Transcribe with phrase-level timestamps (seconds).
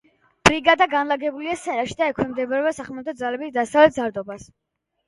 [0.47, 4.53] ბრიგადა განლაგებულია სენაკში და ექვემდებარება სახმელეთო ძალების დასავლეთ სარდლობას.